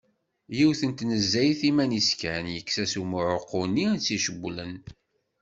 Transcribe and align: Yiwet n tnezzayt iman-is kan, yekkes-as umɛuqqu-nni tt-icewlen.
Yiwet 0.57 0.81
n 0.89 0.91
tnezzayt 0.97 1.61
iman-is 1.69 2.09
kan, 2.19 2.45
yekkes-as 2.53 2.93
umɛuqqu-nni 3.01 3.87
tt-icewlen. 3.97 4.73